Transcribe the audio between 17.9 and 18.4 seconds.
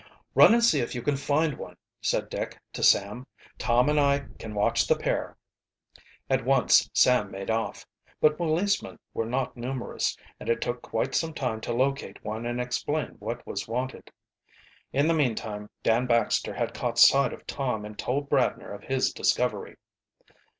told